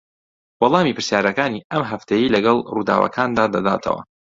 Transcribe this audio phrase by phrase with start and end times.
[0.61, 4.01] وەڵامی پرسیارەکانی ئەم هەفتەیەی لەگەڵ ڕووداوەکاندا دەداتەوە